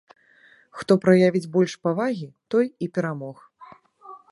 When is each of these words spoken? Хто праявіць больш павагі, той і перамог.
Хто 0.77 0.91
праявіць 1.03 1.51
больш 1.57 1.77
павагі, 1.85 2.27
той 2.55 2.65
і 2.87 2.91
перамог. 2.99 3.47